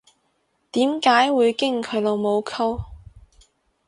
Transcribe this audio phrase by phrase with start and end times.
[0.71, 2.83] 點解會經佢老母溝